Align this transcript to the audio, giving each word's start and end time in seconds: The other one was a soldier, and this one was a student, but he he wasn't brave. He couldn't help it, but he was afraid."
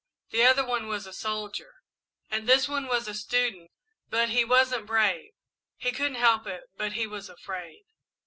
The 0.31 0.43
other 0.43 0.65
one 0.65 0.87
was 0.87 1.05
a 1.05 1.13
soldier, 1.13 1.75
and 2.31 2.49
this 2.49 2.67
one 2.67 2.87
was 2.87 3.07
a 3.07 3.13
student, 3.13 3.69
but 4.09 4.29
he 4.29 4.37
he 4.37 4.45
wasn't 4.45 4.87
brave. 4.87 5.29
He 5.77 5.91
couldn't 5.91 6.15
help 6.15 6.47
it, 6.47 6.63
but 6.75 6.93
he 6.93 7.05
was 7.05 7.29
afraid." 7.29 7.83